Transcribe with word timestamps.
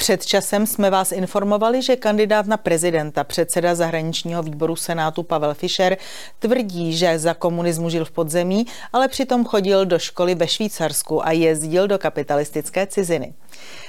Před 0.00 0.26
časem 0.26 0.66
jsme 0.66 0.90
vás 0.90 1.12
informovali, 1.12 1.82
že 1.82 1.96
kandidát 1.96 2.46
na 2.46 2.56
prezidenta, 2.56 3.24
předseda 3.24 3.74
zahraničního 3.74 4.42
výboru 4.42 4.76
Senátu 4.76 5.22
Pavel 5.22 5.54
Fischer, 5.54 5.96
tvrdí, 6.38 6.96
že 6.96 7.18
za 7.18 7.34
komunismu 7.34 7.90
žil 7.90 8.04
v 8.04 8.10
podzemí, 8.10 8.66
ale 8.92 9.08
přitom 9.08 9.44
chodil 9.44 9.86
do 9.86 9.98
školy 9.98 10.34
ve 10.34 10.48
Švýcarsku 10.48 11.26
a 11.26 11.32
jezdil 11.32 11.88
do 11.88 11.98
kapitalistické 11.98 12.86
ciziny. 12.86 13.34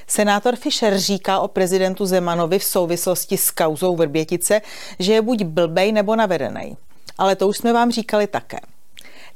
Senátor 0.07 0.55
Fischer 0.55 0.97
říká 0.97 1.39
o 1.39 1.47
prezidentu 1.47 2.05
Zemanovi 2.05 2.59
v 2.59 2.63
souvislosti 2.63 3.37
s 3.37 3.51
kauzou 3.51 3.95
Vrbětice, 3.95 4.61
že 4.99 5.13
je 5.13 5.21
buď 5.21 5.43
blbej 5.43 5.91
nebo 5.91 6.15
navedený. 6.15 6.77
Ale 7.17 7.35
to 7.35 7.47
už 7.47 7.57
jsme 7.57 7.73
vám 7.73 7.91
říkali 7.91 8.27
také. 8.27 8.59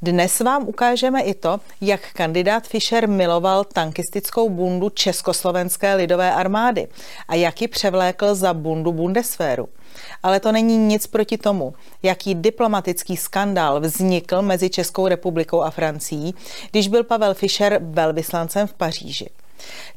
Dnes 0.01 0.39
vám 0.39 0.67
ukážeme 0.67 1.21
i 1.21 1.33
to, 1.33 1.59
jak 1.81 2.13
kandidát 2.13 2.67
Fischer 2.67 3.09
miloval 3.09 3.63
tankistickou 3.63 4.49
bundu 4.49 4.89
Československé 4.89 5.95
lidové 5.95 6.33
armády 6.33 6.87
a 7.27 7.35
jak 7.35 7.61
ji 7.61 7.67
převlékl 7.67 8.35
za 8.35 8.53
bundu 8.53 8.91
Bundeswehru. 8.91 9.69
Ale 10.23 10.39
to 10.39 10.51
není 10.51 10.77
nic 10.77 11.07
proti 11.07 11.37
tomu, 11.37 11.73
jaký 12.03 12.35
diplomatický 12.35 13.17
skandál 13.17 13.79
vznikl 13.79 14.41
mezi 14.41 14.69
Českou 14.69 15.07
republikou 15.07 15.61
a 15.61 15.71
Francií, 15.71 16.35
když 16.71 16.87
byl 16.87 17.03
Pavel 17.03 17.33
Fischer 17.33 17.79
velvyslancem 17.81 18.67
v 18.67 18.73
Paříži. 18.73 19.29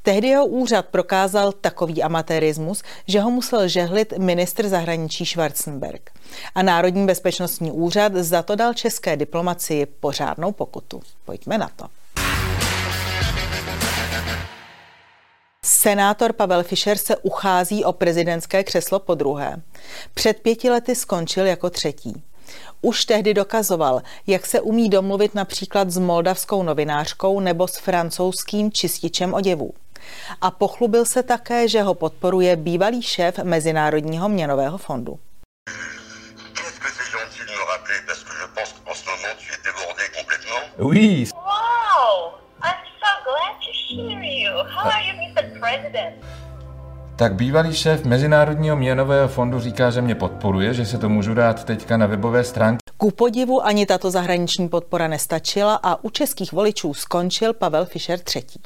Tehdy 0.02 0.28
jeho 0.28 0.46
úřad 0.46 0.86
prokázal 0.86 1.52
takový 1.52 2.02
amatérismus, 2.02 2.82
že 3.06 3.20
ho 3.20 3.30
musel 3.30 3.68
žehlit 3.68 4.18
ministr 4.18 4.68
zahraničí 4.68 5.26
Schwarzenberg. 5.26 6.10
A 6.54 6.62
Národní 6.62 7.06
bezpečnostní 7.06 7.70
úřad 7.72 8.14
za 8.14 8.42
to 8.42 8.54
dal 8.56 8.74
české 8.74 9.16
diplomacii 9.16 9.86
pořádnou 9.86 10.52
pokutu. 10.52 11.00
Pojďme 11.24 11.58
na 11.58 11.70
to. 11.76 11.84
Senátor 15.64 16.32
Pavel 16.32 16.62
Fischer 16.62 16.98
se 16.98 17.16
uchází 17.16 17.84
o 17.84 17.92
prezidentské 17.92 18.64
křeslo 18.64 18.98
po 18.98 19.14
druhé. 19.14 19.56
Před 20.14 20.40
pěti 20.40 20.70
lety 20.70 20.94
skončil 20.94 21.46
jako 21.46 21.70
třetí. 21.70 22.22
Už 22.82 23.04
tehdy 23.04 23.34
dokazoval, 23.34 24.02
jak 24.26 24.46
se 24.46 24.60
umí 24.60 24.88
domluvit 24.88 25.34
například 25.34 25.90
s 25.90 25.98
moldavskou 25.98 26.62
novinářkou 26.62 27.40
nebo 27.40 27.68
s 27.68 27.78
francouzským 27.78 28.72
čističem 28.72 29.34
oděvů. 29.34 29.72
A 30.40 30.50
pochlubil 30.50 31.04
se 31.04 31.22
také, 31.22 31.68
že 31.68 31.82
ho 31.82 31.94
podporuje 31.94 32.56
bývalý 32.56 33.02
šéf 33.02 33.38
Mezinárodního 33.38 34.28
měnového 34.28 34.78
fondu. 34.78 35.18
Oui. 40.80 41.26
Wow, 41.34 42.38
I'm 42.62 42.78
so 43.00 43.10
glad 43.24 43.54
to 43.60 43.70
hear 43.88 44.22
you. 44.22 44.50
How 44.50 44.90
are 44.90 45.02
you, 45.02 45.14
Mr. 45.16 45.58
President? 45.60 46.14
Tak 47.16 47.34
bývalý 47.34 47.74
šéf 47.74 48.04
Mezinárodního 48.04 48.76
měnového 48.76 49.28
fondu 49.28 49.60
říká, 49.60 49.90
že 49.90 50.00
mě 50.00 50.14
podporuje, 50.14 50.74
že 50.74 50.86
se 50.86 50.98
to 50.98 51.08
můžu 51.08 51.34
dát 51.34 51.64
teďka 51.64 51.96
na 51.96 52.06
webové 52.06 52.44
stránky. 52.44 52.78
Ku 52.96 53.10
podivu 53.10 53.64
ani 53.66 53.86
tato 53.86 54.10
zahraniční 54.10 54.68
podpora 54.68 55.08
nestačila 55.08 55.80
a 55.82 56.04
u 56.04 56.10
českých 56.10 56.52
voličů 56.52 56.94
skončil 56.94 57.54
Pavel 57.54 57.84
Fischer 57.84 58.18
třetí. 58.18 58.60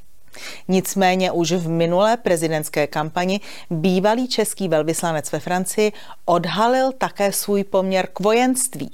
Nicméně 0.69 1.33
už 1.33 1.53
v 1.53 1.69
minulé 1.69 2.17
prezidentské 2.17 2.87
kampani 2.87 3.41
bývalý 3.71 4.29
český 4.29 4.69
velvyslanec 4.69 5.33
ve 5.33 5.41
Francii 5.41 5.93
odhalil 6.25 6.93
také 6.93 7.33
svůj 7.33 7.65
poměr 7.65 8.09
k 8.13 8.21
vojenství. 8.21 8.91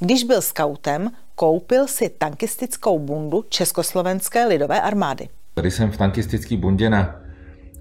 Když 0.00 0.24
byl 0.24 0.42
skautem, 0.42 1.10
koupil 1.34 1.86
si 1.86 2.08
tankistickou 2.08 2.98
bundu 2.98 3.44
Československé 3.48 4.46
lidové 4.46 4.80
armády. 4.80 5.28
Tady 5.54 5.70
jsem 5.70 5.90
v 5.90 5.96
tankistické 5.96 6.56
bundě 6.56 6.90
na 6.90 7.20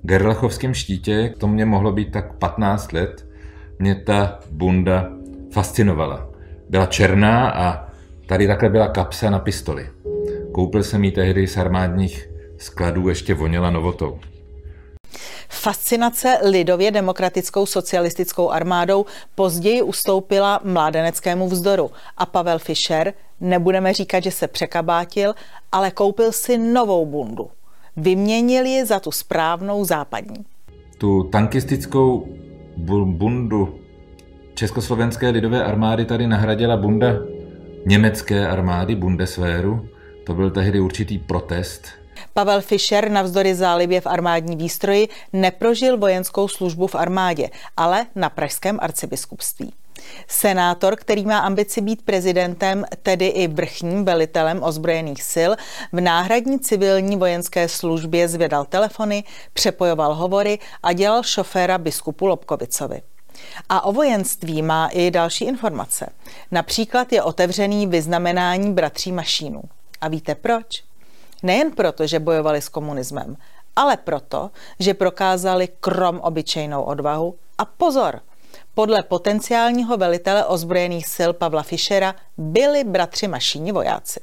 Gerlachovském 0.02 0.73
štítě, 0.73 1.33
to 1.38 1.47
mě 1.47 1.66
mohlo 1.66 1.91
být 1.91 2.11
tak 2.11 2.33
15 2.33 2.91
let, 2.94 3.27
mě 3.80 3.95
ta 3.95 4.39
bunda 4.52 5.09
fascinovala. 5.52 6.30
Byla 6.70 6.86
černá 6.86 7.49
a 7.49 7.87
tady 8.27 8.48
takhle 8.48 8.70
byla 8.70 8.87
kapsa 8.87 9.30
na 9.30 9.39
pistoli. 9.39 9.89
Koupil 10.52 10.83
jsem 10.83 11.04
ji 11.04 11.11
tehdy 11.11 11.48
z 11.48 11.58
armádních 11.58 12.30
skladů, 12.58 13.10
ještě 13.10 13.33
voněla 13.33 13.70
novotou. 13.70 14.20
Fascinace 15.63 16.37
lidově 16.49 16.91
demokratickou 16.91 17.65
socialistickou 17.65 18.49
armádou 18.49 19.05
později 19.35 19.81
ustoupila 19.81 20.59
mládeneckému 20.63 21.49
vzdoru 21.49 21.91
a 22.17 22.25
Pavel 22.25 22.59
Fischer, 22.59 23.13
nebudeme 23.41 23.93
říkat, 23.93 24.23
že 24.23 24.31
se 24.31 24.47
překabátil, 24.47 25.33
ale 25.71 25.91
koupil 25.91 26.31
si 26.31 26.57
novou 26.57 27.05
bundu– 27.05 27.49
vyměnili 27.97 28.69
je 28.69 28.85
za 28.85 28.99
tu 28.99 29.11
správnou 29.11 29.85
západní. 29.85 30.45
Tu 30.97 31.23
tankistickou 31.23 32.27
bundu 33.05 33.80
Československé 34.53 35.30
lidové 35.30 35.63
armády 35.63 36.05
tady 36.05 36.27
nahradila 36.27 36.77
bunda 36.77 37.07
německé 37.85 38.47
armády 38.47 38.95
Bundeswehru. 38.95 39.87
To 40.25 40.33
byl 40.33 40.51
tehdy 40.51 40.80
určitý 40.80 41.17
protest. 41.17 41.87
Pavel 42.33 42.61
Fischer 42.61 43.11
navzdory 43.11 43.55
zálibě 43.55 44.02
v 44.02 44.08
armádní 44.08 44.55
výstroji 44.55 45.10
neprožil 45.33 45.98
vojenskou 45.98 46.48
službu 46.48 46.88
v 46.88 46.95
armádě, 46.95 47.49
ale 47.77 48.05
na 48.16 48.30
pražském 48.30 48.80
arcibiskupství. 48.82 49.73
Senátor, 50.27 50.95
který 50.95 51.26
má 51.26 51.39
ambici 51.39 51.82
být 51.82 52.02
prezidentem, 52.02 52.86
tedy 53.04 53.27
i 53.27 53.48
vrchním 53.48 54.05
velitelem 54.05 54.64
ozbrojených 54.64 55.23
sil, 55.33 55.52
v 55.92 56.02
náhradní 56.02 56.60
civilní 56.60 57.17
vojenské 57.17 57.70
službě 57.70 58.27
zvědal 58.27 58.66
telefony, 58.66 59.23
přepojoval 59.54 60.16
hovory 60.16 60.60
a 60.83 60.93
dělal 60.93 61.23
šoféra 61.23 61.77
biskupu 61.77 62.26
Lobkovicovi. 62.26 63.02
A 63.70 63.86
o 63.86 63.92
vojenství 63.92 64.61
má 64.61 64.88
i 64.88 65.11
další 65.11 65.45
informace. 65.45 66.10
Například 66.52 67.14
je 67.14 67.23
otevřený 67.23 67.88
vyznamenání 67.88 68.73
bratří 68.73 69.11
Mašínů. 69.11 69.61
A 70.02 70.08
víte 70.08 70.36
proč? 70.36 70.83
Nejen 71.43 71.71
proto, 71.71 72.08
že 72.08 72.20
bojovali 72.20 72.61
s 72.61 72.70
komunismem, 72.70 73.37
ale 73.76 73.98
proto, 73.98 74.52
že 74.80 74.93
prokázali 74.93 75.67
krom 75.80 76.20
obyčejnou 76.20 76.83
odvahu 76.83 77.36
a 77.58 77.65
pozor– 77.65 78.20
podle 78.76 79.04
potenciálního 79.04 79.98
velitele 79.98 80.45
ozbrojených 80.45 81.08
sil 81.15 81.31
Pavla 81.33 81.64
Fischera 81.64 82.15
byli 82.37 82.83
bratři 82.83 83.27
Mašíni 83.27 83.71
vojáci. 83.71 84.20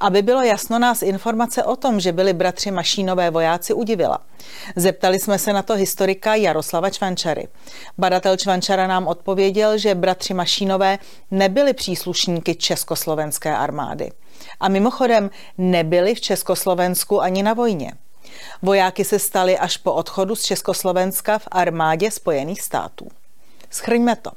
Aby 0.00 0.22
bylo 0.22 0.42
jasno, 0.42 0.78
nás 0.78 1.02
informace 1.02 1.64
o 1.64 1.76
tom, 1.76 2.00
že 2.00 2.12
byli 2.12 2.32
bratři 2.32 2.70
Mašínové 2.70 3.30
vojáci, 3.30 3.74
udivila. 3.74 4.18
Zeptali 4.76 5.20
jsme 5.20 5.38
se 5.38 5.52
na 5.52 5.62
to 5.62 5.74
historika 5.74 6.34
Jaroslava 6.34 6.90
Čvančary. 6.90 7.48
Badatel 7.98 8.36
Čvančara 8.36 8.86
nám 8.86 9.06
odpověděl, 9.06 9.78
že 9.78 9.94
bratři 9.94 10.34
Mašínové 10.34 10.98
nebyli 11.30 11.74
příslušníky 11.74 12.54
Československé 12.54 13.56
armády. 13.56 14.10
A 14.60 14.68
mimochodem 14.68 15.30
nebyli 15.58 16.14
v 16.14 16.20
Československu 16.20 17.22
ani 17.22 17.42
na 17.42 17.54
vojně. 17.54 17.92
Vojáky 18.62 19.04
se 19.04 19.18
stali 19.18 19.58
až 19.58 19.76
po 19.76 19.92
odchodu 19.92 20.34
z 20.36 20.44
Československa 20.44 21.38
v 21.38 21.48
armádě 21.50 22.10
Spojených 22.10 22.62
států. 22.62 23.08
Schrňme 23.70 24.16
to. 24.16 24.30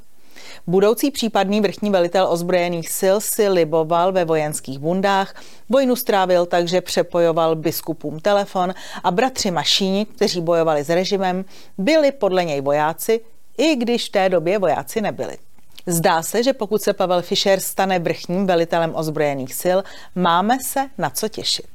Budoucí 0.66 1.10
případný 1.10 1.60
vrchní 1.60 1.90
velitel 1.90 2.26
ozbrojených 2.30 2.90
sil 3.00 3.16
si 3.20 3.48
liboval 3.48 4.12
ve 4.12 4.24
vojenských 4.24 4.78
bundách, 4.78 5.34
vojnu 5.68 5.96
strávil 5.96 6.46
takže 6.46 6.80
přepojoval 6.80 7.56
biskupům 7.56 8.20
telefon 8.20 8.74
a 9.04 9.10
bratři 9.10 9.50
Mašíni, 9.50 10.06
kteří 10.06 10.40
bojovali 10.40 10.84
s 10.84 10.88
režimem, 10.88 11.44
byli 11.78 12.12
podle 12.12 12.44
něj 12.44 12.60
vojáci, 12.60 13.20
i 13.58 13.76
když 13.76 14.08
v 14.08 14.12
té 14.12 14.28
době 14.28 14.58
vojáci 14.58 15.00
nebyli. 15.00 15.36
Zdá 15.86 16.22
se, 16.22 16.42
že 16.42 16.52
pokud 16.52 16.82
se 16.82 16.92
Pavel 16.92 17.22
Fischer 17.22 17.60
stane 17.60 17.98
vrchním 17.98 18.46
velitelem 18.46 18.92
ozbrojených 18.94 19.54
sil, 19.62 19.78
máme 20.14 20.58
se 20.64 20.90
na 20.98 21.10
co 21.10 21.28
těšit. 21.28 21.66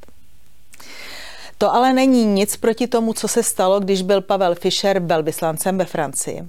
To 1.58 1.74
ale 1.74 1.94
není 1.94 2.26
nic 2.26 2.58
proti 2.58 2.88
tomu, 2.88 3.14
co 3.14 3.28
se 3.28 3.44
stalo, 3.44 3.80
když 3.80 4.02
byl 4.02 4.22
Pavel 4.22 4.56
Fischer 4.56 5.00
velvyslancem 5.00 5.78
ve 5.78 5.86
Francii. 5.86 6.44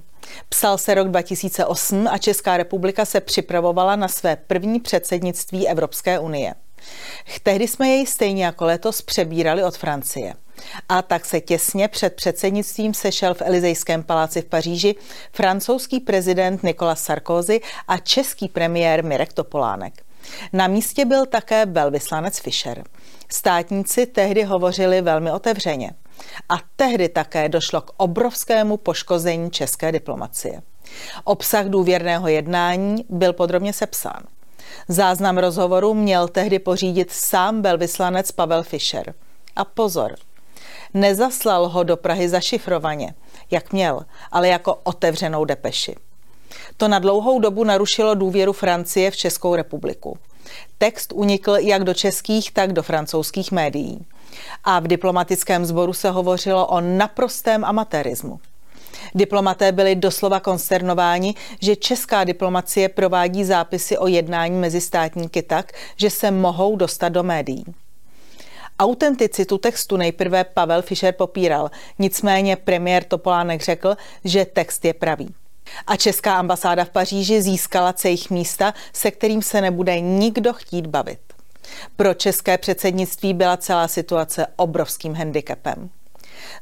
Psal 0.49 0.77
se 0.77 0.93
rok 0.93 1.07
2008 1.07 2.07
a 2.11 2.17
Česká 2.17 2.57
republika 2.57 3.05
se 3.05 3.21
připravovala 3.21 3.95
na 3.95 4.07
své 4.07 4.35
první 4.35 4.79
předsednictví 4.79 5.67
Evropské 5.67 6.19
unie. 6.19 6.55
Tehdy 7.43 7.67
jsme 7.67 7.87
jej 7.87 8.05
stejně 8.05 8.45
jako 8.45 8.65
letos 8.65 9.01
přebírali 9.01 9.63
od 9.63 9.77
Francie. 9.77 10.33
A 10.89 11.01
tak 11.01 11.25
se 11.25 11.41
těsně 11.41 11.87
před 11.87 12.15
předsednictvím 12.15 12.93
sešel 12.93 13.33
v 13.33 13.41
Elizejském 13.41 14.03
paláci 14.03 14.41
v 14.41 14.45
Paříži 14.45 14.95
francouzský 15.33 15.99
prezident 15.99 16.63
Nicolas 16.63 17.03
Sarkozy 17.03 17.61
a 17.87 17.97
český 17.97 18.47
premiér 18.49 19.03
Mirek 19.03 19.33
Topolánek. 19.33 19.93
Na 20.53 20.67
místě 20.67 21.05
byl 21.05 21.25
také 21.25 21.65
velvyslanec 21.65 22.39
Fischer. 22.39 22.83
Státníci 23.31 24.05
tehdy 24.05 24.43
hovořili 24.43 25.01
velmi 25.01 25.31
otevřeně. 25.31 25.91
A 26.49 26.55
tehdy 26.75 27.09
také 27.09 27.49
došlo 27.49 27.81
k 27.81 27.91
obrovskému 27.97 28.77
poškození 28.77 29.51
české 29.51 29.91
diplomacie. 29.91 30.61
Obsah 31.23 31.65
důvěrného 31.65 32.27
jednání 32.27 33.05
byl 33.09 33.33
podrobně 33.33 33.73
sepsán. 33.73 34.23
Záznam 34.87 35.37
rozhovoru 35.37 35.93
měl 35.93 36.27
tehdy 36.27 36.59
pořídit 36.59 37.11
sám 37.11 37.61
velvyslanec 37.61 38.31
Pavel 38.31 38.63
Fischer. 38.63 39.13
A 39.55 39.65
pozor, 39.65 40.15
Nezaslal 40.93 41.69
ho 41.69 41.83
do 41.83 41.97
Prahy 41.97 42.29
zašifrovaně, 42.29 43.13
jak 43.51 43.73
měl, 43.73 44.01
ale 44.31 44.47
jako 44.47 44.75
otevřenou 44.83 45.45
depeši. 45.45 45.95
To 46.77 46.87
na 46.87 46.99
dlouhou 46.99 47.39
dobu 47.39 47.63
narušilo 47.63 48.15
důvěru 48.15 48.53
Francie 48.53 49.11
v 49.11 49.15
Českou 49.15 49.55
republiku. 49.55 50.17
Text 50.77 51.13
unikl 51.13 51.55
jak 51.55 51.83
do 51.83 51.93
českých, 51.93 52.51
tak 52.51 52.73
do 52.73 52.83
francouzských 52.83 53.51
médií. 53.51 54.05
A 54.63 54.79
v 54.79 54.87
diplomatickém 54.87 55.65
sboru 55.65 55.93
se 55.93 56.09
hovořilo 56.09 56.67
o 56.67 56.81
naprostém 56.81 57.65
amatérismu. 57.65 58.39
Diplomaté 59.15 59.71
byli 59.71 59.95
doslova 59.95 60.39
konsternováni, 60.39 61.35
že 61.61 61.75
česká 61.75 62.23
diplomacie 62.23 62.89
provádí 62.89 63.43
zápisy 63.43 63.97
o 63.97 64.07
jednání 64.07 64.59
mezi 64.59 64.81
státníky 64.81 65.41
tak, 65.41 65.71
že 65.95 66.09
se 66.09 66.31
mohou 66.31 66.75
dostat 66.75 67.09
do 67.09 67.23
médií. 67.23 67.65
Autenticitu 68.79 69.57
textu 69.57 69.97
nejprve 69.97 70.43
Pavel 70.43 70.81
Fischer 70.81 71.13
popíral, 71.13 71.71
nicméně 71.99 72.55
premiér 72.55 73.03
Topolánek 73.03 73.61
řekl, 73.61 73.95
že 74.23 74.45
text 74.45 74.85
je 74.85 74.93
pravý. 74.93 75.33
A 75.87 75.95
česká 75.95 76.35
ambasáda 76.39 76.85
v 76.85 76.89
Paříži 76.89 77.41
získala 77.41 77.93
cejch 77.93 78.29
místa, 78.29 78.73
se 78.93 79.11
kterým 79.11 79.41
se 79.41 79.61
nebude 79.61 79.99
nikdo 79.99 80.53
chtít 80.53 80.87
bavit. 80.87 81.26
Pro 81.95 82.13
české 82.13 82.57
předsednictví 82.57 83.33
byla 83.33 83.57
celá 83.57 83.87
situace 83.87 84.47
obrovským 84.55 85.13
handicapem. 85.13 85.89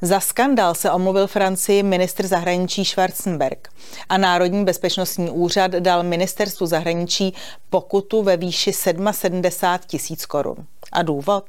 Za 0.02 0.20
skandál 0.20 0.76
se 0.76 0.92
omluvil 0.92 1.28
Francii 1.28 1.84
ministr 1.84 2.28
zahraničí 2.28 2.86
Schwarzenberg 2.86 3.70
a 4.10 4.18
Národní 4.18 4.66
bezpečnostní 4.66 5.30
úřad 5.30 5.72
dal 5.72 6.04
ministerstvu 6.04 6.66
zahraničí 6.66 7.34
pokutu 7.70 8.24
ve 8.24 8.38
výši 8.38 8.74
77 8.74 9.80
tisíc 9.88 10.26
korun. 10.26 10.56
A 10.92 11.02
důvod? 11.02 11.46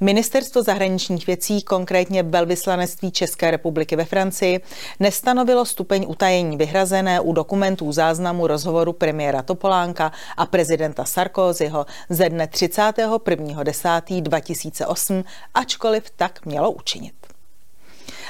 Ministerstvo 0.00 0.62
zahraničních 0.62 1.26
věcí, 1.26 1.62
konkrétně 1.62 2.22
velvyslanectví 2.22 3.12
České 3.12 3.50
republiky 3.50 3.96
ve 3.96 4.04
Francii, 4.04 4.60
nestanovilo 5.00 5.64
stupeň 5.64 6.04
utajení 6.08 6.56
vyhrazené 6.56 7.20
u 7.20 7.32
dokumentů 7.32 7.92
záznamu 7.92 8.46
rozhovoru 8.46 8.92
premiéra 8.92 9.42
Topolánka 9.42 10.12
a 10.36 10.46
prezidenta 10.46 11.04
Sarkozyho 11.04 11.86
ze 12.08 12.28
dne 12.28 12.46
31.10.2008, 12.46 15.24
ačkoliv 15.54 16.10
tak 16.16 16.46
mělo 16.46 16.70
učinit. 16.70 17.14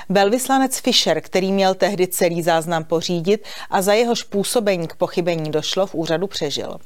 Velvyslanec 0.09 0.79
Fischer, 0.79 1.21
který 1.21 1.53
měl 1.53 1.75
tehdy 1.75 2.07
celý 2.07 2.43
záznam 2.43 2.85
pořídit 2.85 3.45
a 3.71 3.83
za 3.83 3.93
jeho 3.93 4.15
působení 4.31 4.89
k 4.89 4.97
pochybení 4.97 5.51
došlo, 5.51 5.87
v 5.87 5.95
úřadu 5.95 6.27
přežil. 6.27 6.77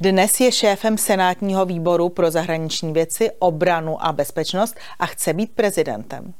Dnes 0.00 0.40
je 0.40 0.52
šéfem 0.52 0.98
Senátního 0.98 1.66
výboru 1.66 2.08
pro 2.08 2.30
zahraniční 2.30 2.92
věci, 2.92 3.30
obranu 3.38 4.06
a 4.06 4.12
bezpečnost 4.12 4.76
a 4.98 5.06
chce 5.06 5.32
být 5.32 5.50
prezidentem. 5.54 6.34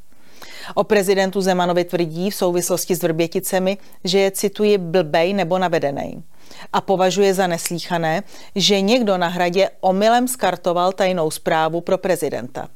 O 0.74 0.84
prezidentu 0.84 1.40
Zemanovi 1.40 1.84
tvrdí 1.84 2.30
v 2.30 2.34
souvislosti 2.34 2.94
s 2.94 3.02
Vrběticemi, 3.02 3.78
že 4.04 4.18
je, 4.18 4.30
cituji, 4.30 4.78
blbej 4.78 5.32
nebo 5.32 5.58
navedený. 5.58 6.24
A 6.72 6.80
považuje 6.80 7.34
za 7.34 7.46
neslíchané, 7.46 8.22
že 8.54 8.80
někdo 8.80 9.18
na 9.18 9.28
hradě 9.28 9.70
omylem 9.80 10.28
skartoval 10.28 10.92
tajnou 10.92 11.30
zprávu 11.30 11.80
pro 11.80 11.98
prezidenta. 11.98 12.68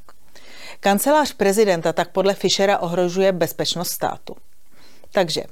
Kancelář 0.81 1.33
prezidenta 1.33 1.93
tak 1.93 2.13
podle 2.13 2.35
Fischera 2.35 2.79
ohrožuje 2.79 3.33
bezpečnost 3.33 3.91
státu. 3.91 4.37
Takže 5.13 5.43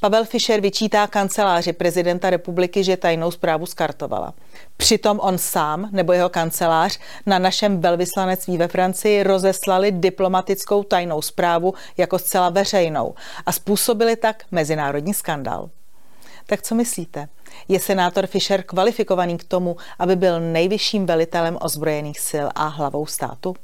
Pavel 0.00 0.24
Fischer 0.24 0.60
vyčítá 0.60 1.06
kanceláři 1.06 1.72
prezidenta 1.72 2.30
republiky, 2.30 2.84
že 2.84 2.96
tajnou 2.96 3.30
zprávu 3.30 3.66
skartovala. 3.66 4.34
Přitom 4.76 5.20
on 5.20 5.38
sám 5.38 5.88
nebo 5.92 6.12
jeho 6.12 6.28
kancelář 6.28 6.98
na 7.26 7.38
našem 7.38 7.80
velvyslanectví 7.80 8.58
ve 8.58 8.68
Francii 8.68 9.22
rozeslali 9.22 9.92
diplomatickou 9.92 10.82
tajnou 10.82 11.22
zprávu 11.22 11.74
jako 11.96 12.18
zcela 12.18 12.48
veřejnou 12.48 13.14
a 13.46 13.52
způsobili 13.52 14.16
tak 14.16 14.44
mezinárodní 14.50 15.14
skandál. 15.14 15.70
Tak 16.46 16.62
co 16.62 16.74
myslíte? 16.74 17.28
Je 17.68 17.80
senátor 17.80 18.26
Fischer 18.26 18.62
kvalifikovaný 18.62 19.38
k 19.38 19.44
tomu, 19.44 19.76
aby 19.98 20.16
byl 20.16 20.40
nejvyšším 20.40 21.06
velitelem 21.06 21.58
ozbrojených 21.60 22.20
sil 22.30 22.46
a 22.54 22.66
hlavou 22.66 23.06
státu? 23.06 23.54